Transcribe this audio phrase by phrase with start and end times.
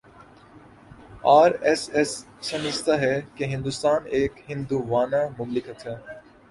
[1.31, 2.15] are S S
[2.41, 5.95] سمجھتا ہے کہ ہندوستان ایک ہندووانہ مملکت ہے